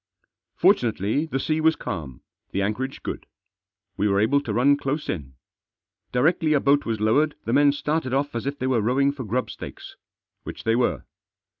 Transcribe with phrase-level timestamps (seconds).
[0.55, 3.27] Fortunately the sea was calm, the anchorage good.
[3.97, 5.35] We were able to run close in.
[6.11, 9.23] Directly a boat was lowered the men started off as if they were rowing for
[9.23, 9.97] grub stakes.
[10.41, 11.03] Which they were.